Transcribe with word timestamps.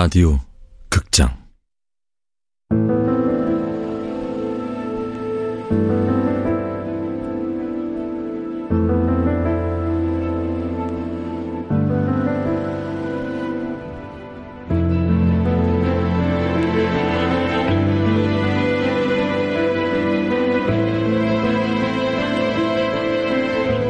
라디오 0.00 0.38
극장. 0.88 1.36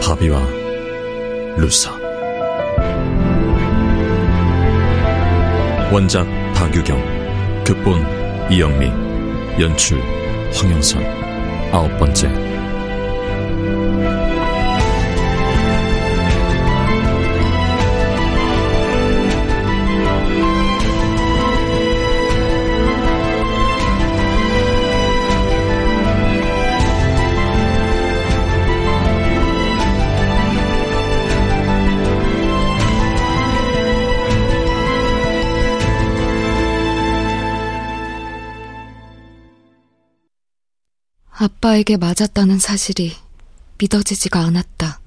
바비와 0.01 0.41
루사 1.59 1.99
원작 5.91 6.27
박유경 6.55 7.65
극본 7.65 8.51
이영미 8.51 8.91
연출 9.59 9.99
황영선. 10.53 11.03
아홉 11.73 11.97
번째 11.99 12.58
아빠에게 41.41 41.97
맞았다는 41.99 42.59
사실이 42.59 43.17
믿어지지가 43.79 44.41
않았다. 44.41 45.01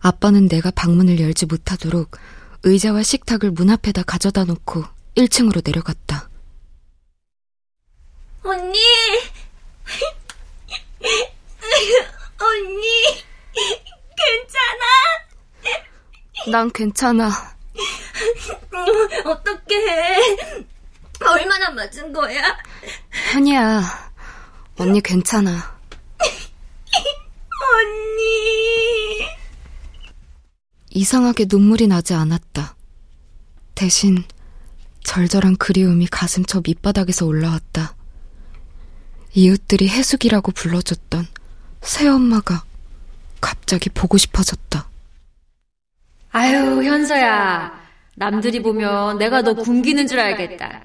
아빠는 0.00 0.48
내가 0.48 0.70
방문을 0.70 1.20
열지 1.20 1.44
못하도록 1.44 2.10
의자와 2.62 3.02
식탁을 3.02 3.50
문 3.50 3.68
앞에다 3.68 4.04
가져다 4.04 4.44
놓고 4.44 4.84
1층으로 5.16 5.60
내려갔다. 5.62 6.30
언니! 8.42 8.78
언니! 12.40 13.22
괜찮아? 14.16 14.84
난 16.50 16.72
괜찮아. 16.72 17.30
어떡해. 19.26 20.64
얼마나 21.20 21.68
맞은 21.70 22.14
거야? 22.14 22.56
현이야. 23.32 24.13
언니 24.76 25.00
괜찮아. 25.00 25.50
언니. 27.74 29.26
이상하게 30.90 31.46
눈물이 31.48 31.86
나지 31.86 32.14
않았다. 32.14 32.76
대신 33.74 34.22
절절한 35.04 35.56
그리움이 35.56 36.06
가슴처 36.06 36.62
밑바닥에서 36.66 37.26
올라왔다. 37.26 37.94
이웃들이 39.34 39.88
해숙이라고 39.88 40.52
불러줬던 40.52 41.26
새엄마가 41.82 42.64
갑자기 43.40 43.90
보고 43.90 44.16
싶어졌다. 44.16 44.88
아유, 46.30 46.82
현서야. 46.84 47.82
남들이 48.16 48.62
보면 48.62 49.18
내가 49.18 49.42
너 49.42 49.54
굶기는 49.54 50.06
줄 50.06 50.20
알겠다. 50.20 50.82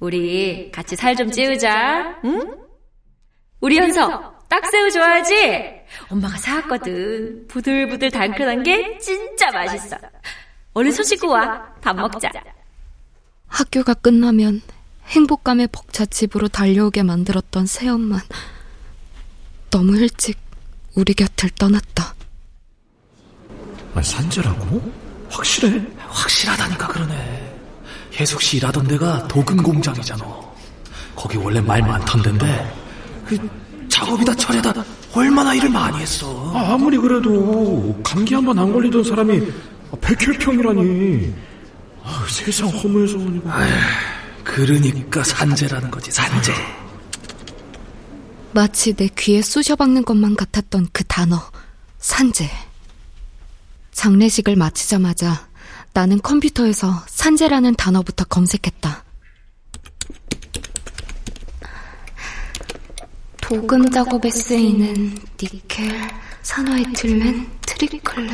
우리 0.00 0.70
같이 0.72 0.94
살 0.96 1.16
좀 1.16 1.30
찌우자, 1.30 2.20
응? 2.24 2.63
우리 3.64 3.78
현서 3.78 4.34
딱새우 4.50 4.90
좋아하지? 4.90 5.72
엄마가 6.10 6.36
사왔거든. 6.36 7.46
부들부들 7.48 8.10
달큰한 8.10 8.62
게 8.62 8.98
진짜 8.98 9.50
맛있어. 9.50 9.96
얼른 10.74 10.92
손 10.92 11.02
씻고 11.02 11.28
와. 11.28 11.72
밥 11.80 11.96
먹자. 11.96 12.28
학교가 13.48 13.94
끝나면 13.94 14.60
행복감에 15.06 15.68
벅차 15.68 16.04
집으로 16.04 16.48
달려오게 16.48 17.04
만들었던 17.04 17.64
새엄만 17.64 18.20
너무 19.70 19.96
일찍 19.96 20.38
우리 20.94 21.14
곁을 21.14 21.48
떠났다. 21.58 22.14
아, 23.94 24.02
산재라고? 24.02 24.92
확실해? 25.30 25.80
확실하다니까 26.06 26.88
그러네. 26.88 27.56
혜숙 28.12 28.42
씨 28.42 28.58
일하던 28.58 28.88
데가 28.88 29.26
도금 29.26 29.62
공장이잖아. 29.62 30.22
거기 31.16 31.38
원래 31.38 31.62
말 31.62 31.80
많던 31.80 32.20
데인데 32.20 32.83
그 33.26 33.36
작업이다 33.88 34.34
철에다 34.34 34.72
얼마나 35.14 35.54
일을 35.54 35.68
많이 35.70 35.98
했어. 35.98 36.52
아, 36.54 36.76
무리 36.76 36.96
그래도 36.98 38.00
감기 38.02 38.34
한 38.34 38.44
번 38.44 38.58
안 38.58 38.72
걸리던 38.72 39.04
사람이 39.04 39.40
백혈병이라니. 40.00 41.32
아, 42.02 42.26
세상 42.28 42.68
허무해서 42.68 43.18
아니고. 43.18 43.48
그러니까 44.42 45.22
산재라는 45.24 45.90
거지 45.90 46.10
산재. 46.10 46.52
마치 48.52 48.92
내 48.94 49.08
귀에 49.18 49.42
쑤셔박는 49.42 50.04
것만 50.04 50.36
같았던 50.36 50.88
그 50.92 51.02
단어 51.04 51.40
산재. 51.98 52.48
장례식을 53.92 54.56
마치자마자 54.56 55.48
나는 55.92 56.20
컴퓨터에서 56.20 57.02
산재라는 57.06 57.74
단어부터 57.76 58.24
검색했다. 58.24 59.04
도금 63.48 63.90
작업에 63.90 64.30
쓰이는 64.30 65.14
니켈, 65.40 65.86
산화에틸렌, 66.42 67.46
트리클렌, 67.66 68.30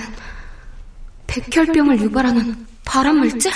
백혈병을 1.26 2.00
유발하는 2.00 2.64
발암물질? 2.84 3.52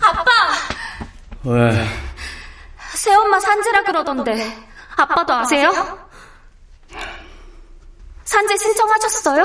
아빠! 0.00 0.30
왜? 1.44 1.86
새엄마 2.94 3.38
산지라 3.38 3.84
그러던데 3.84 4.68
아빠도 4.96 5.32
아세요? 5.34 5.72
산지 8.24 8.58
신청하셨어요? 8.58 9.44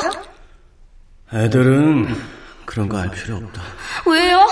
애들은 1.31 2.35
그런 2.65 2.89
거 2.89 2.97
알 2.97 3.09
필요 3.11 3.35
없다. 3.37 3.61
왜요? 4.07 4.45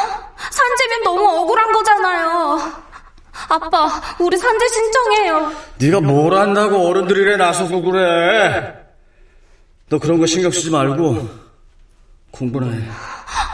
산지면 0.51 1.03
너무 1.03 1.23
억울한 1.41 1.71
거잖아요. 1.71 2.42
아빠, 3.53 4.01
우리 4.19 4.35
산재 4.37 4.67
신청해요. 4.67 5.51
네가 5.77 6.01
뭘 6.01 6.33
안다고 6.35 6.87
어른들이래 6.87 7.37
나서고 7.37 7.83
그래. 7.83 8.73
너 9.89 9.99
그런 9.99 10.17
거 10.19 10.25
신경 10.25 10.49
쓰지 10.49 10.71
말고 10.71 11.29
공부나 12.31 12.71
해. 12.71 12.79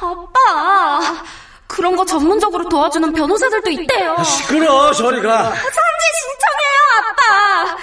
아빠, 0.02 1.24
그런 1.68 1.98
거 1.98 2.06
전문적으로 2.06 2.70
도와주는 2.70 3.12
변호사들도 3.12 3.70
있대요. 3.72 4.16
아, 4.18 4.24
시끄러, 4.24 4.94
저리 4.94 5.22
가. 5.22 5.44
산재 5.44 6.06
신청해요, 6.20 6.80
아빠. 7.10 7.78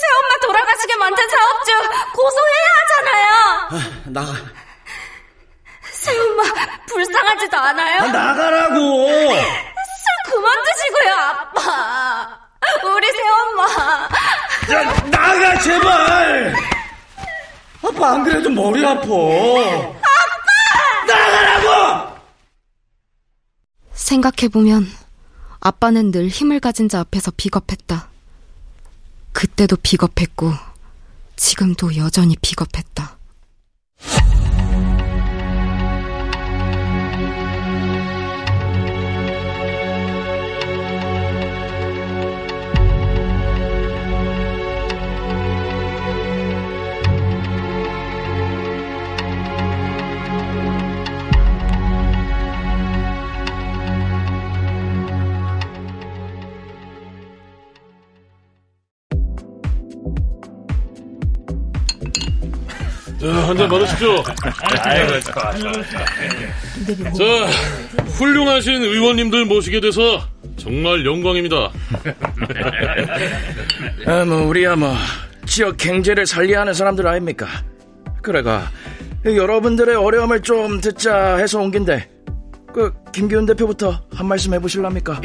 새엄마 0.00 0.38
돌아가시게 0.42 0.96
만든 0.96 1.24
사업주 1.28 1.72
고소해야 2.14 2.66
하잖아요. 2.80 3.28
아, 3.70 4.10
나가. 4.10 4.32
새엄마 5.92 6.42
불쌍하지도 6.86 7.56
않아요? 7.56 8.02
아, 8.02 8.06
나가라고. 8.08 9.08
술 10.28 10.34
그만 10.34 10.58
드시고요, 10.64 11.14
아빠. 11.14 12.38
우리 12.84 13.06
새엄마. 13.12 14.08
야, 14.72 15.10
나가 15.10 15.58
제발. 15.60 16.54
아빠 17.82 18.10
안 18.12 18.24
그래도 18.24 18.50
머리 18.50 18.84
아파. 18.84 19.02
아빠! 19.02 19.08
나가라고. 21.06 22.18
생각해보면 23.92 24.86
아빠는 25.60 26.10
늘 26.12 26.28
힘을 26.28 26.60
가진 26.60 26.88
자 26.88 27.00
앞에서 27.00 27.32
비겁했다. 27.36 28.08
그때도 29.32 29.76
비겁했고 29.82 30.52
지금도 31.36 31.96
여전히 31.96 32.36
비겁했다. 32.40 33.16
한잔 63.20 63.68
받으십시오. 63.68 64.22
자, 67.12 68.04
훌륭하신 68.16 68.82
의원님들 68.82 69.44
모시게 69.46 69.80
돼서 69.80 70.22
정말 70.56 71.04
영광입니다. 71.04 71.70
아, 74.06 74.24
뭐, 74.24 74.42
우리야 74.46 74.76
뭐, 74.76 74.94
지역 75.46 75.76
경제를 75.76 76.26
살려야 76.26 76.60
하는 76.60 76.72
사람들 76.74 77.06
아닙니까? 77.06 77.46
그래가, 78.22 78.70
여러분들의 79.24 79.96
어려움을 79.96 80.42
좀 80.42 80.80
듣자 80.80 81.36
해서 81.36 81.58
온 81.60 81.70
긴데, 81.70 82.08
그, 82.72 82.92
김기훈 83.12 83.46
대표부터 83.46 84.00
한 84.14 84.26
말씀 84.26 84.54
해보실랍니까? 84.54 85.20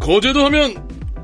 거제도 0.00 0.44
하면 0.46 0.74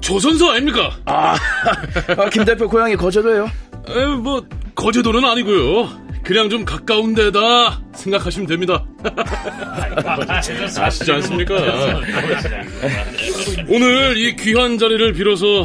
조선소 0.00 0.50
아닙니까? 0.50 0.90
아, 1.06 1.34
아, 2.16 2.28
김 2.30 2.44
대표 2.44 2.68
고향이 2.68 2.94
거제도예요? 2.96 3.50
에, 3.88 4.04
뭐, 4.06 4.44
거제도는 4.74 5.24
아니고요. 5.24 5.88
그냥 6.22 6.48
좀 6.48 6.64
가까운 6.64 7.14
데다 7.14 7.80
생각하시면 7.94 8.46
됩니다. 8.46 8.84
아시지 10.80 11.12
않습니까? 11.12 11.54
오늘 13.68 14.16
이 14.16 14.36
귀한 14.36 14.78
자리를 14.78 15.12
빌어서 15.14 15.64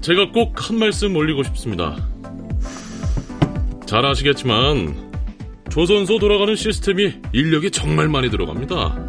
제가 0.00 0.30
꼭 0.32 0.54
한 0.56 0.78
말씀 0.78 1.14
올리고 1.14 1.42
싶습니다. 1.44 1.96
잘 3.86 4.06
아시겠지만 4.06 5.10
조선소 5.68 6.18
돌아가는 6.18 6.54
시스템이 6.56 7.12
인력이 7.32 7.70
정말 7.70 8.08
많이 8.08 8.30
들어갑니다. 8.30 9.08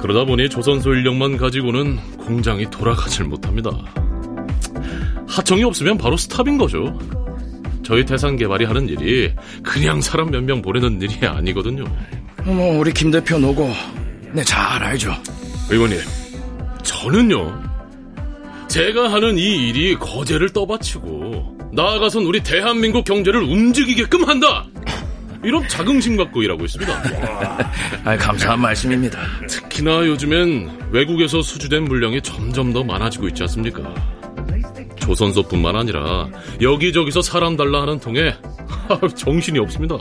그러다 0.00 0.24
보니 0.24 0.48
조선소 0.48 0.94
인력만 0.94 1.36
가지고는 1.36 1.96
공장이 2.18 2.70
돌아가질 2.70 3.24
못합니다. 3.24 3.70
하청이 5.28 5.64
없으면 5.64 5.96
바로 5.98 6.16
스탑인 6.16 6.58
거죠. 6.58 6.96
저희 7.88 8.04
태산 8.04 8.36
개발이 8.36 8.66
하는 8.66 8.86
일이 8.86 9.32
그냥 9.62 10.02
사람 10.02 10.30
몇 10.30 10.42
명 10.44 10.60
보내는 10.60 11.00
일이 11.00 11.26
아니거든요. 11.26 11.84
뭐, 12.44 12.78
우리 12.78 12.92
김 12.92 13.10
대표 13.10 13.38
노고, 13.38 13.72
네, 14.32 14.44
잘 14.44 14.82
알죠. 14.82 15.14
의원님, 15.70 15.98
저는요, 16.82 17.62
제가 18.68 19.10
하는 19.10 19.38
이 19.38 19.68
일이 19.68 19.94
거제를 19.94 20.50
떠받치고, 20.50 21.56
나아가선 21.72 22.24
우리 22.24 22.42
대한민국 22.42 23.06
경제를 23.06 23.42
움직이게끔 23.42 24.28
한다! 24.28 24.66
이런 25.42 25.66
자긍심 25.66 26.18
갖고 26.18 26.42
일하고 26.42 26.66
있습니다. 26.66 26.92
아, 28.04 28.16
감사한 28.18 28.60
말씀입니다. 28.60 29.18
특히나 29.48 30.06
요즘엔 30.06 30.88
외국에서 30.90 31.40
수주된 31.40 31.84
물량이 31.84 32.20
점점 32.20 32.70
더 32.74 32.84
많아지고 32.84 33.28
있지 33.28 33.44
않습니까? 33.44 33.82
조선소뿐만 35.08 35.74
아니라 35.74 36.28
여기저기서 36.60 37.22
사람 37.22 37.56
달라 37.56 37.82
하는 37.82 37.98
통에 37.98 38.34
정신이 39.16 39.58
없습니다. 39.60 39.96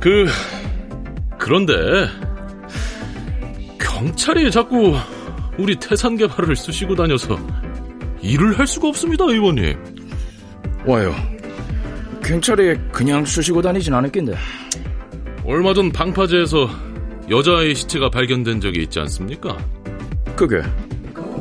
그 0.00 0.26
그런데 1.38 1.72
경찰이 3.80 4.50
자꾸 4.52 4.94
우리 5.58 5.74
태산 5.76 6.16
개발을 6.16 6.54
쓰시고 6.54 6.94
다녀서 6.94 7.36
일을 8.22 8.58
할 8.58 8.66
수가 8.66 8.88
없습니다, 8.88 9.24
의원님. 9.24 9.76
와요. 10.86 11.14
경찰이 12.24 12.76
그냥 12.92 13.24
쑤시고 13.24 13.60
다니진 13.62 13.92
않았겠네. 13.94 14.34
얼마 15.44 15.74
전 15.74 15.90
방파제에서 15.90 16.70
여자아이 17.28 17.74
시체가 17.74 18.10
발견된 18.10 18.60
적이 18.60 18.82
있지 18.84 19.00
않습니까? 19.00 19.58
그게 20.36 20.62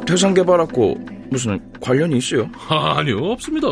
태산 0.06 0.34
개발하고 0.34 1.13
무슨 1.34 1.60
관련이 1.82 2.18
있어요? 2.18 2.50
아, 2.70 3.00
아니요, 3.00 3.18
없습니다. 3.18 3.68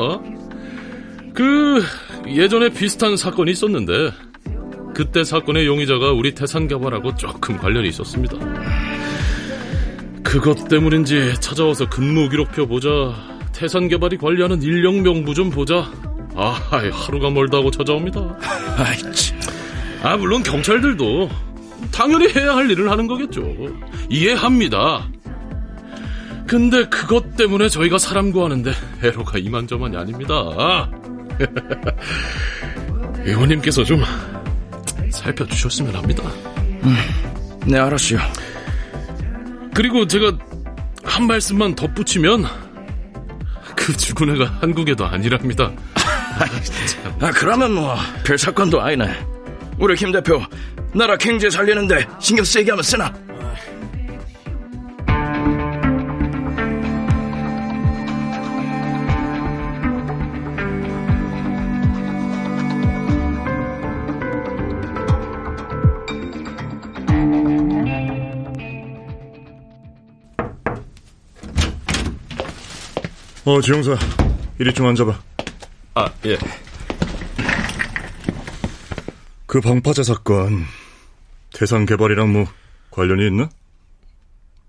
그 1.34 1.82
예전에 2.28 2.70
비슷한 2.70 3.16
사건이 3.16 3.52
있었는데 3.52 4.12
그때 4.94 5.24
사건의 5.24 5.68
용의자가 5.68 6.12
우리 6.12 6.34
태산 6.34 6.68
개발하고 6.68 7.16
조금 7.16 7.58
관련이 7.58 7.88
있었습니다. 7.90 8.36
그것 10.24 10.68
때문인지 10.68 11.36
찾아와서 11.40 11.88
근무 11.88 12.30
기록표 12.30 12.68
보자 12.68 13.14
태산 13.54 13.88
개발이 13.88 14.18
관리하는 14.18 14.62
인력 14.62 14.96
명부 15.02 15.34
좀 15.34 15.50
보자 15.50 15.90
아 16.36 16.60
하루가 16.92 17.30
멀다고 17.30 17.70
찾아옵니다. 17.70 18.20
아 20.04 20.18
물론 20.18 20.42
경찰들도 20.42 21.30
당연히 21.94 22.28
해야 22.34 22.56
할 22.56 22.70
일을 22.72 22.90
하는 22.90 23.08
거겠죠. 23.08 23.44
이해합니다. 24.10 25.08
근데 26.48 26.86
그것 26.86 27.36
때문에 27.36 27.70
저희가 27.70 27.98
사람 27.98 28.32
구하는데 28.32 28.72
애로가 29.04 29.38
이만저만이 29.38 29.96
아닙니다. 29.98 30.36
의원님께서 33.24 33.84
좀 33.84 34.04
살펴주셨으면 35.12 35.96
합니다. 35.96 36.24
네, 37.66 37.78
알았어요. 37.78 38.20
그리고 39.74 40.06
제가 40.08 40.38
한 41.04 41.28
말씀만 41.28 41.76
덧붙이면 41.76 42.46
그 43.76 43.96
죽은 43.96 44.36
애가 44.36 44.58
한국에도 44.62 45.06
아니랍니다. 45.06 45.72
아, 47.20 47.32
그러면 47.32 47.74
뭐, 47.74 47.96
별 48.26 48.38
사건도 48.38 48.82
아니네. 48.82 49.12
우리 49.80 49.96
김 49.96 50.12
대표, 50.12 50.42
나라 50.94 51.16
경제 51.18 51.50
살리는데 51.50 52.06
신경 52.20 52.44
쓰이게 52.46 52.72
하면 52.72 52.84
쓰나? 52.84 53.14
어, 73.52 73.60
지용사. 73.60 73.98
이리 74.60 74.74
좀 74.74 74.88
앉아봐. 74.88 75.20
아, 75.96 76.10
예. 76.26 76.38
그 79.46 79.60
방파제 79.60 80.04
사건, 80.04 80.64
대상 81.52 81.86
개발이랑 81.86 82.32
뭐, 82.32 82.46
관련이 82.92 83.28
있나? 83.28 83.50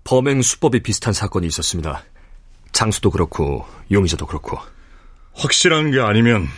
범행 0.03 0.41
수법이 0.41 0.83
비슷한 0.83 1.13
사건이 1.13 1.47
있었습니다. 1.47 2.03
장수도 2.73 3.09
그렇고, 3.09 3.65
용의자도 3.89 4.25
그렇고. 4.25 4.59
확실한 5.31 5.91
게 5.91 6.01
아니면, 6.01 6.49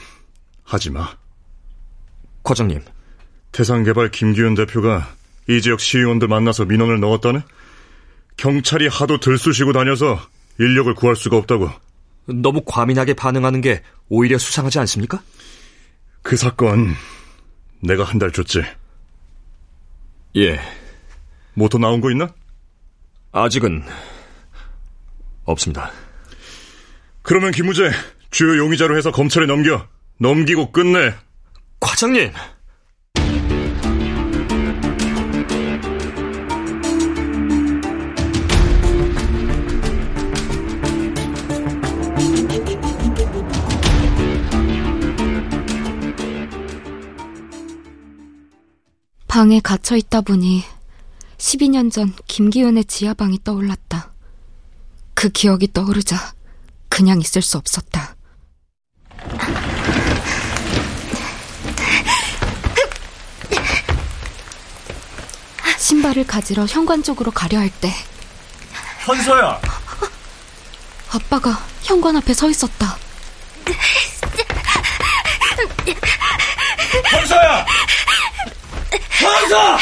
하지 0.64 0.90
마. 0.90 1.16
과장님, 2.42 2.82
대상 3.52 3.84
개발 3.84 4.10
김기현 4.10 4.56
대표가 4.56 5.14
이 5.48 5.62
지역 5.62 5.80
시의원들 5.80 6.28
만나서 6.28 6.66
민원을 6.66 7.00
넣었다네? 7.02 7.44
경찰이 8.38 8.88
하도 8.88 9.20
들쑤시고 9.20 9.74
다녀서 9.74 10.20
인력을 10.58 10.92
구할 10.96 11.16
수가 11.16 11.38
없다고. 11.38 11.85
너무 12.28 12.62
과민하게 12.66 13.14
반응하는 13.14 13.62
게 13.62 13.82
오히려 14.10 14.38
수상하지 14.38 14.80
않습니까? 14.80 15.22
그 16.22 16.36
사건, 16.38 16.94
내가 17.82 18.04
한 18.04 18.18
달 18.20 18.32
줬지. 18.32 18.64
예, 20.38 20.60
모토 21.54 21.78
나온 21.78 22.02
거 22.02 22.12
있나? 22.12 22.28
아직은 23.32 23.84
없습니다. 25.46 25.92
그러면 27.22 27.52
김우재, 27.52 27.92
주요 28.32 28.58
용의자로 28.58 28.98
해서 28.98 29.12
검찰에 29.12 29.46
넘겨. 29.46 29.88
넘기고 30.18 30.72
끝내. 30.72 31.14
과장님! 31.80 32.32
방에 49.36 49.60
갇혀 49.60 49.98
있다 49.98 50.22
보니 50.22 50.64
12년 51.40 51.92
전 51.92 52.16
김기훈의 52.26 52.86
지하방이 52.86 53.40
떠올랐다. 53.44 54.14
그 55.14 55.28
기억이 55.28 55.74
떠오르자 55.74 56.34
그냥 56.88 57.20
있을 57.20 57.42
수 57.42 57.58
없었다. 57.58 58.16
신발을 65.80 66.26
가지러 66.26 66.66
현관 66.66 67.04
쪽으로 67.04 67.32
가려 67.32 67.60
할 67.60 67.70
때 67.82 67.92
현서야! 69.00 69.60
아빠가 71.12 71.60
현관 71.84 72.16
앞에 72.16 72.34
서 72.34 72.50
있었다. 72.50 72.98
현서야! 77.12 77.66
거기서! 79.20 79.78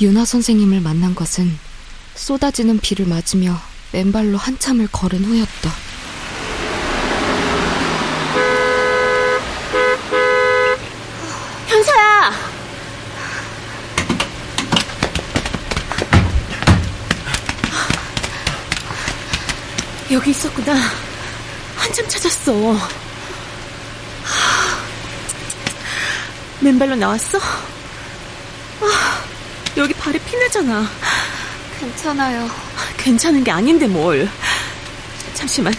윤아 0.00 0.24
선생님을 0.24 0.80
만난 0.80 1.14
것은 1.14 1.56
쏟아지는 2.14 2.78
비를 2.80 3.06
맞으며 3.06 3.56
맨발로 3.92 4.36
한참을 4.36 4.88
걸은 4.90 5.24
후였다. 5.24 5.70
현서야! 11.68 12.32
여기 20.10 20.30
있었구나. 20.30 20.74
한참 21.76 22.08
찾았어. 22.08 22.76
맨발로 26.62 26.94
나왔어? 26.94 27.38
아, 27.38 29.24
여기 29.76 29.92
발에 29.94 30.18
피내잖아. 30.20 30.88
괜찮아요. 31.80 32.48
괜찮은 32.96 33.42
게 33.42 33.50
아닌데 33.50 33.86
뭘. 33.88 34.28
잠시만. 35.34 35.72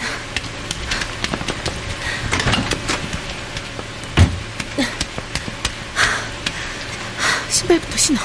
신발부터 7.48 7.96
신어. 7.96 8.20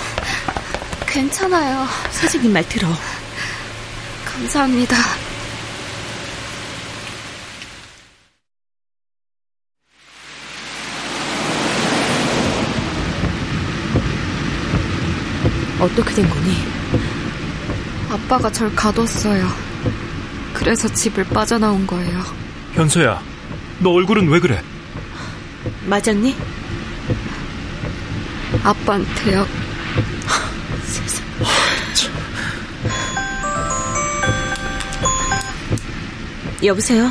괜찮아요. 1.07 1.87
선생님 2.11 2.51
말 2.51 2.67
들어. 2.67 2.89
감사합니다. 4.25 4.97
어떻게 15.79 16.13
된 16.15 16.29
거니? 16.29 16.53
아빠가 18.09 18.51
절 18.51 18.73
가뒀어요. 18.75 19.47
그래서 20.53 20.91
집을 20.91 21.23
빠져나온 21.25 21.85
거예요. 21.87 22.21
현서야, 22.73 23.21
너 23.79 23.91
얼굴은 23.91 24.27
왜 24.29 24.39
그래? 24.39 24.61
맞았니? 25.85 26.35
아빠한테요. 28.63 29.47
세상. 30.85 31.25
여보세요? 36.63 37.09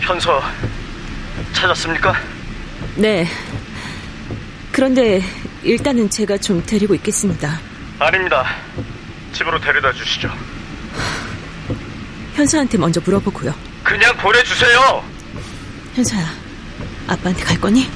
현서 0.00 0.40
찾았습니까? 1.52 2.14
네. 2.96 3.26
그런데 4.70 5.20
일단은 5.64 6.08
제가 6.10 6.38
좀 6.38 6.62
데리고 6.64 6.94
있겠습니다. 6.94 7.60
아닙니다. 8.02 8.44
집으로 9.32 9.58
데려다 9.60 9.92
주시죠. 9.92 10.30
현서한테 12.34 12.78
먼저 12.78 13.00
물어보고요. 13.00 13.54
그냥 13.82 14.16
보내주세요. 14.16 15.04
현서야, 15.94 16.26
아빠한테 17.08 17.44
갈 17.44 17.60
거니? 17.60 17.90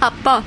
아빠, 0.00 0.42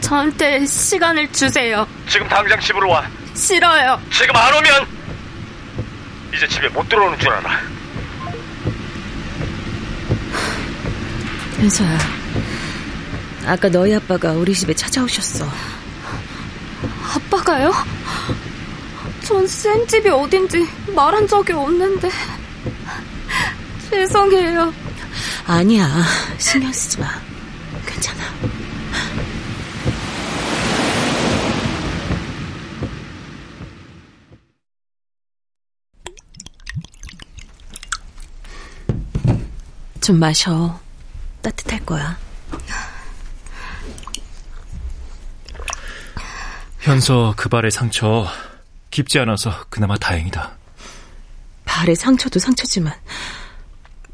저한테 0.00 0.64
시간을 0.66 1.30
주세요. 1.32 1.86
지금 2.08 2.28
당장 2.28 2.58
집으로 2.60 2.88
와. 2.88 3.04
싫어요. 3.34 4.00
지금 4.12 4.36
안 4.36 4.54
오면 4.54 4.86
이제 6.34 6.46
집에 6.48 6.68
못 6.68 6.88
들어오는 6.88 7.18
줄 7.18 7.28
알아. 7.30 7.60
현서야, 11.56 11.98
아까 13.46 13.68
너희 13.68 13.94
아빠가 13.94 14.32
우리 14.32 14.54
집에 14.54 14.72
찾아오셨어. 14.74 15.48
아빠가요? 17.34 17.72
전 19.24 19.46
쌤 19.46 19.86
집이 19.88 20.08
어딘지 20.08 20.68
말한 20.94 21.26
적이 21.26 21.54
없는데. 21.54 22.08
죄송해요. 23.90 24.72
아니야, 25.46 25.88
신경 26.38 26.72
쓰지 26.72 27.00
마. 27.00 27.08
괜찮아. 27.86 28.22
좀 40.00 40.18
마셔. 40.18 40.78
따뜻할 41.42 41.84
거야. 41.86 42.18
현서 46.84 47.32
그 47.34 47.48
발의 47.48 47.70
상처 47.70 48.26
깊지 48.90 49.18
않아서 49.18 49.64
그나마 49.70 49.96
다행이다. 49.96 50.54
발에 51.64 51.94
상처도 51.94 52.38
상처지만 52.38 52.92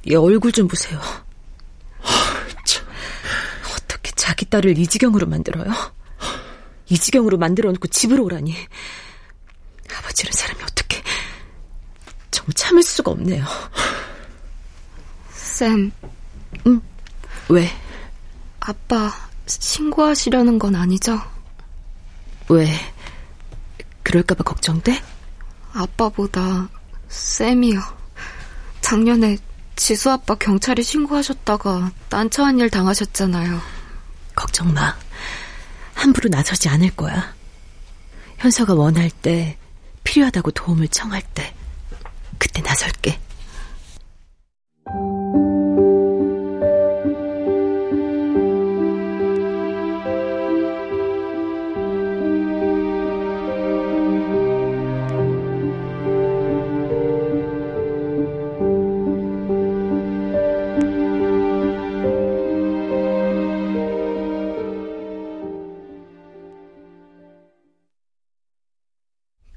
얘 0.09 0.15
얼굴 0.15 0.53
좀 0.53 0.69
보세요. 0.69 1.01
어떻게 3.75 4.13
자기 4.13 4.45
딸을 4.45 4.79
이 4.79 4.87
지경으로 4.87 5.27
만들어요? 5.27 5.67
이 6.89 6.97
지경으로 6.97 7.39
만들어 7.39 7.73
놓고 7.73 7.89
집으로 7.89 8.23
오라니. 8.23 8.55
아버지는 9.99 10.31
사람이 10.33 10.63
어떻게 10.63 11.03
정말 12.31 12.53
참을 12.55 12.85
수가 12.85 13.11
없네요. 13.11 13.45
쌤, 15.33 15.91
응? 16.69 16.81
왜? 17.49 17.69
아빠 18.61 19.13
신고하시려는 19.47 20.61
건 20.61 20.77
아니죠? 20.77 21.21
왜? 22.51 22.69
그럴까봐 24.03 24.43
걱정돼? 24.43 25.01
아빠보다 25.73 26.69
쌤이요. 27.09 27.81
작년에 28.81 29.39
지수 29.77 30.11
아빠 30.11 30.35
경찰에 30.35 30.83
신고하셨다가 30.83 31.93
난처한 32.11 32.59
일 32.59 32.69
당하셨잖아요. 32.69 33.61
걱정 34.35 34.75
마. 34.75 34.97
함부로 35.95 36.29
나서지 36.29 36.69
않을 36.69 36.91
거야. 36.97 37.33
현서가 38.39 38.75
원할 38.75 39.11
때, 39.11 39.57
필요하다고 40.03 40.51
도움을 40.51 40.89
청할 40.89 41.23
때, 41.35 41.55
그때 42.37 42.63
나설게. 42.63 43.21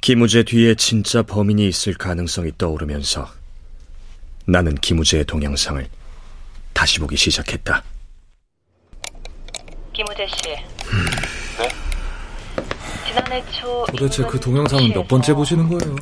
김우재 0.03 0.43
뒤에 0.43 0.75
진짜 0.75 1.23
범인이 1.23 1.65
있을 1.65 1.93
가능성이 1.93 2.51
떠오르면서 2.57 3.25
나는 4.45 4.75
김우재의 4.75 5.23
동영상을 5.23 5.87
다시 6.73 6.99
보기 6.99 7.15
시작했다. 7.15 7.81
김우재 9.93 10.27
씨. 10.27 10.41
네? 11.57 11.69
지난해 13.07 13.41
초 13.53 13.85
도대체 13.85 14.23
그 14.23 14.37
동영상은 14.37 14.89
몇 14.89 15.07
번째 15.07 15.33
보시는 15.35 15.69
거예요? 15.69 15.95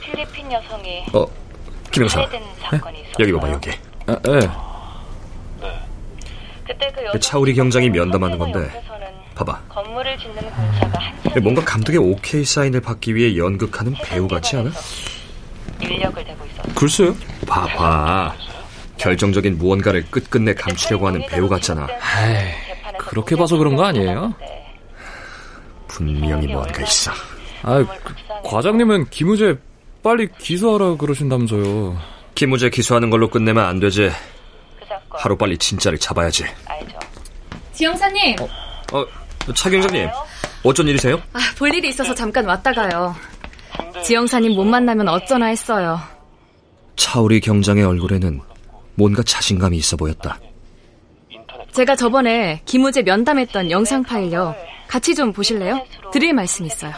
필리핀 0.00 0.50
여성이 0.50 1.04
어, 1.12 1.26
김영사. 1.90 2.22
있었어요. 2.22 2.80
여기 3.20 3.32
봐봐, 3.32 3.50
여기. 3.50 3.70
아, 4.06 4.16
예. 4.26 4.50
그때 6.66 6.90
그그 6.92 7.04
여성 7.04 7.20
차우리 7.20 7.52
경장이 7.52 7.90
면담하는 7.90 8.38
컨테이너 8.38 8.70
건데, 8.70 8.87
봐봐. 9.38 9.60
건물을 9.68 10.18
짓는 10.18 10.34
공사가 10.50 10.98
한참 10.98 11.42
뭔가 11.42 11.64
감독의 11.64 11.98
오케이 11.98 12.44
사인을 12.44 12.80
받기 12.80 13.14
위해 13.14 13.36
연극하는 13.36 13.94
배우 14.02 14.26
같지 14.26 14.56
않아? 14.56 14.72
인력을 15.80 16.24
대고 16.24 16.44
있었어. 16.44 16.74
글쎄요. 16.74 17.16
봐봐. 17.46 18.34
결정적인 18.96 19.58
무언가를 19.58 20.04
끝끝내 20.10 20.54
감추려고 20.54 21.06
하는 21.06 21.24
배우 21.28 21.48
같잖아. 21.48 21.86
에이, 21.86 22.50
그렇게 22.98 23.36
봐서 23.36 23.56
그런 23.56 23.76
거 23.76 23.84
아니에요? 23.84 24.34
분명히 25.86 26.48
뭔가 26.48 26.82
있어. 26.82 27.12
아, 27.62 27.84
그, 27.84 28.42
과장님은 28.42 29.10
김우재 29.10 29.56
빨리 30.02 30.28
기소하라 30.36 30.96
그러신다면서요. 30.96 31.96
김우재 32.34 32.70
기소하는 32.70 33.08
걸로 33.10 33.28
끝내면 33.30 33.64
안 33.64 33.78
되지. 33.78 34.10
하루 35.10 35.36
빨리 35.36 35.56
진짜를 35.56 35.98
잡아야지. 35.98 36.44
지영사님, 37.72 38.34
어, 38.92 39.04
차 39.54 39.70
경장님. 39.70 40.08
어쩐 40.64 40.88
일이세요? 40.88 41.20
아, 41.32 41.38
볼 41.56 41.74
일이 41.74 41.88
있어서 41.88 42.14
잠깐 42.14 42.44
왔다 42.46 42.72
가요. 42.72 43.14
지영사님 44.02 44.52
못 44.54 44.64
만나면 44.64 45.08
어쩌나 45.08 45.46
했어요. 45.46 46.00
차우리 46.96 47.40
경장의 47.40 47.84
얼굴에는 47.84 48.40
뭔가 48.94 49.22
자신감이 49.22 49.76
있어 49.76 49.96
보였다. 49.96 50.38
제가 51.72 51.94
저번에 51.94 52.60
김우재 52.64 53.02
면담했던 53.02 53.70
영상 53.70 54.02
파일요. 54.02 54.54
같이 54.88 55.14
좀 55.14 55.32
보실래요? 55.32 55.84
드릴 56.12 56.32
말씀 56.32 56.64
있어요. 56.66 56.92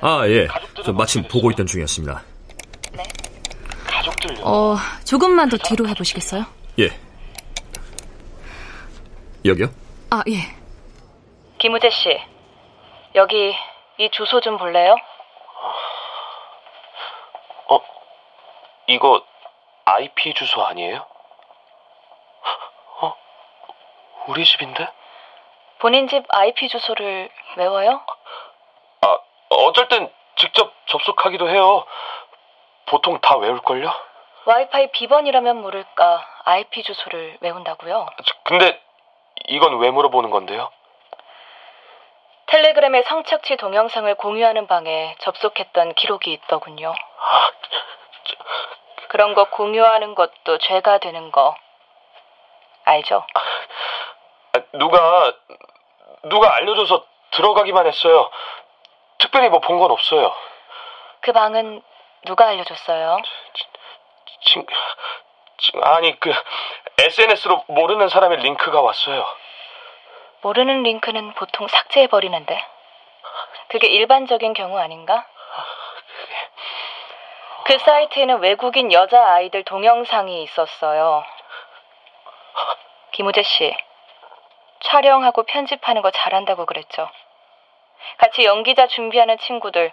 아, 0.00 0.26
예. 0.26 0.48
저 0.84 0.92
마침 0.92 1.22
보고 1.28 1.50
있던 1.52 1.66
중이었습니다. 1.66 2.22
어, 4.42 4.76
조금만 5.04 5.48
더 5.48 5.56
뒤로 5.58 5.88
해보시겠어요? 5.88 6.44
예. 6.80 6.90
여기요? 9.44 9.70
아, 10.10 10.22
예. 10.28 10.40
김우재 11.64 11.88
씨. 11.88 12.20
여기 13.14 13.56
이 13.96 14.10
주소 14.10 14.42
좀 14.42 14.58
볼래요? 14.58 14.96
이거 18.86 19.24
IP 19.86 20.34
주소 20.34 20.62
아니에요? 20.62 21.06
어? 23.00 23.16
우리 24.26 24.44
집인데? 24.44 24.86
본인 25.78 26.06
집 26.06 26.26
IP 26.28 26.68
주소를 26.68 27.30
외워요? 27.56 28.02
아, 29.00 29.18
어쩔 29.48 29.88
땐 29.88 30.12
직접 30.36 30.70
접속하기도 30.84 31.48
해요. 31.48 31.86
보통 32.84 33.18
다 33.22 33.38
외울걸요? 33.38 33.90
와이파이 34.44 34.90
비번이라면 34.90 35.62
모를까 35.62 36.26
IP 36.44 36.82
주소를 36.82 37.38
외운다고요? 37.40 38.06
근데 38.42 38.78
이건 39.48 39.78
왜 39.78 39.90
물어보는 39.90 40.28
건데요? 40.28 40.70
텔레그램의 42.46 43.04
성착취 43.04 43.56
동영상을 43.56 44.14
공유하는 44.16 44.66
방에 44.66 45.16
접속했던 45.20 45.94
기록이 45.94 46.32
있더군요. 46.34 46.92
아, 47.18 47.50
그런 49.08 49.34
거 49.34 49.44
공유하는 49.44 50.14
것도 50.14 50.58
죄가 50.58 50.98
되는 50.98 51.30
거 51.32 51.56
알죠? 52.84 53.24
아, 54.52 54.60
누가 54.72 55.32
누가 56.24 56.54
알려줘서 56.56 57.04
들어가기만 57.32 57.86
했어요. 57.86 58.30
특별히 59.18 59.48
뭐 59.48 59.60
본 59.60 59.78
건 59.78 59.90
없어요. 59.90 60.34
그 61.20 61.32
방은 61.32 61.82
누가 62.26 62.46
알려줬어요? 62.48 63.18
진, 64.42 64.66
진, 65.58 65.82
아니 65.84 66.18
그 66.20 66.32
SNS로 66.98 67.64
모르는 67.68 68.08
사람의 68.08 68.38
링크가 68.38 68.80
왔어요. 68.80 69.26
모르는 70.44 70.82
링크는 70.82 71.32
보통 71.32 71.66
삭제해 71.68 72.06
버리는데 72.06 72.62
그게 73.68 73.86
일반적인 73.88 74.52
경우 74.52 74.78
아닌가? 74.78 75.26
그 77.64 77.78
사이트에는 77.78 78.40
외국인 78.40 78.92
여자 78.92 79.26
아이들 79.26 79.64
동영상이 79.64 80.42
있었어요. 80.42 81.24
김우재 83.12 83.42
씨, 83.42 83.74
촬영하고 84.80 85.44
편집하는 85.44 86.02
거 86.02 86.10
잘한다고 86.10 86.66
그랬죠. 86.66 87.08
같이 88.18 88.44
연기자 88.44 88.86
준비하는 88.86 89.38
친구들 89.38 89.92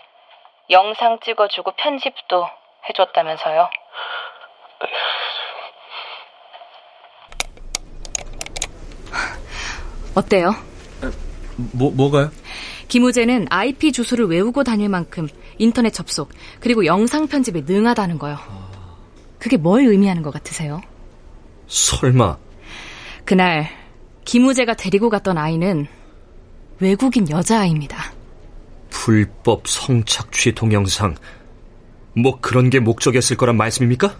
영상 0.69 1.19
찍어주고 1.21 1.71
편집도 1.77 2.49
해줬다면서요. 2.89 3.69
어때요? 10.13 10.55
뭐, 11.55 11.91
뭐가요? 11.91 12.31
김우재는 12.87 13.47
IP 13.49 13.91
주소를 13.91 14.25
외우고 14.25 14.63
다닐 14.63 14.89
만큼 14.89 15.27
인터넷 15.57 15.91
접속, 15.91 16.29
그리고 16.59 16.85
영상 16.85 17.27
편집에 17.27 17.63
능하다는 17.65 18.19
거요. 18.19 18.37
그게 19.39 19.57
뭘 19.57 19.85
의미하는 19.85 20.21
것 20.21 20.33
같으세요? 20.33 20.81
설마. 21.67 22.37
그날, 23.23 23.69
김우재가 24.25 24.75
데리고 24.75 25.09
갔던 25.09 25.37
아이는 25.37 25.87
외국인 26.79 27.29
여자아이입니다. 27.29 28.13
불법 28.89 29.67
성착취 29.67 30.53
동영상. 30.53 31.15
뭐 32.13 32.39
그런 32.41 32.69
게 32.69 32.79
목적이었을 32.79 33.37
거란 33.37 33.55
말씀입니까? 33.55 34.15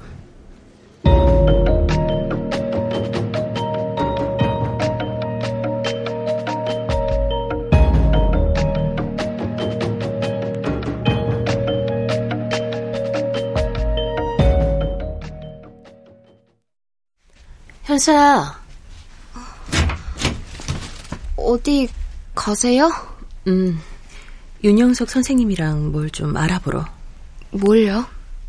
현서야. 17.91 18.61
어디 21.35 21.89
가세요? 22.33 22.89
음, 23.47 23.81
윤영석 24.63 25.09
선생님이랑 25.09 25.91
뭘 25.91 26.09
좀 26.11 26.37
알아보러. 26.37 26.85
뭘요? 27.51 28.05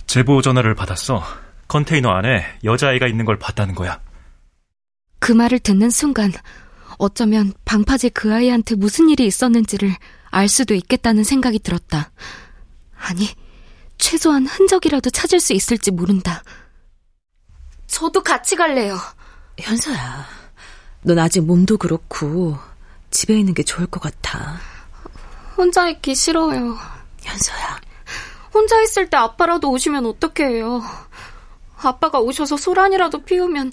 제보 0.06 0.42
전화를 0.42 0.74
받았어. 0.76 1.24
컨테이너 1.66 2.10
안에 2.10 2.44
여자아이가 2.62 3.08
있는 3.08 3.24
걸 3.24 3.36
봤다는 3.38 3.74
거야. 3.74 4.00
그 5.18 5.32
말을 5.32 5.58
듣는 5.58 5.90
순간 5.90 6.32
어쩌면 6.98 7.52
방파제 7.64 8.10
그 8.10 8.32
아이한테 8.32 8.76
무슨 8.76 9.08
일이 9.08 9.26
있었는지를 9.26 9.92
알 10.30 10.48
수도 10.48 10.74
있겠다는 10.74 11.24
생각이 11.24 11.58
들었다. 11.58 12.12
아니, 12.96 13.28
최소한 13.98 14.46
흔적이라도 14.46 15.10
찾을 15.10 15.40
수 15.40 15.52
있을지 15.52 15.90
모른다. 15.90 16.42
저도 17.88 18.22
같이 18.22 18.54
갈래요. 18.54 18.98
현서야, 19.62 20.26
넌 21.02 21.18
아직 21.18 21.40
몸도 21.40 21.78
그렇고 21.78 22.58
집에 23.10 23.38
있는 23.38 23.54
게 23.54 23.62
좋을 23.62 23.86
것 23.86 24.00
같아. 24.00 24.56
혼자 25.56 25.88
있기 25.88 26.14
싫어요. 26.14 26.76
현서야. 27.22 27.80
혼자 28.52 28.80
있을 28.82 29.08
때 29.08 29.16
아빠라도 29.16 29.70
오시면 29.70 30.04
어떡해요. 30.06 30.82
아빠가 31.76 32.18
오셔서 32.18 32.56
소란이라도 32.56 33.22
피우면 33.24 33.70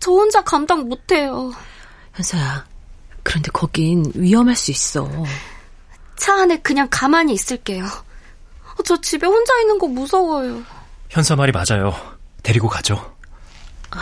저 0.00 0.12
혼자 0.12 0.42
감당 0.42 0.88
못해요. 0.88 1.52
현서야, 2.14 2.64
그런데 3.22 3.50
거긴 3.50 4.10
위험할 4.14 4.54
수 4.56 4.70
있어. 4.70 5.08
차 6.16 6.42
안에 6.42 6.60
그냥 6.60 6.86
가만히 6.90 7.32
있을게요. 7.32 7.84
저 8.84 9.00
집에 9.00 9.26
혼자 9.26 9.58
있는 9.60 9.78
거 9.78 9.86
무서워요. 9.88 10.62
현서 11.10 11.36
말이 11.36 11.52
맞아요. 11.52 11.94
데리고 12.42 12.68
가죠. 12.68 13.14
아, 13.90 14.00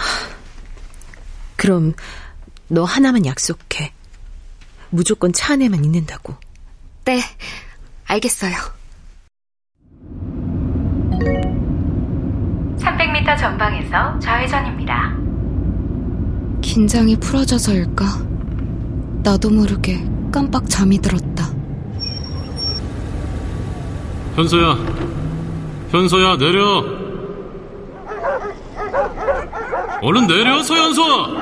그럼 1.62 1.94
너 2.66 2.82
하나만 2.82 3.24
약속해. 3.24 3.92
무조건 4.90 5.32
차 5.32 5.52
안에만 5.52 5.84
있는다고. 5.84 6.34
네, 7.04 7.20
알겠어요. 8.04 8.52
300m 12.80 13.38
전방에서 13.38 14.18
좌회전입니다. 14.18 15.16
긴장이 16.62 17.14
풀어져서일까? 17.20 18.06
나도 19.22 19.50
모르게 19.50 20.04
깜빡 20.32 20.68
잠이 20.68 20.98
들었다. 20.98 21.48
현서야, 24.34 24.76
현서야, 25.92 26.38
내려! 26.38 26.84
얼른 30.02 30.26
내려, 30.26 30.60
서현서! 30.64 31.41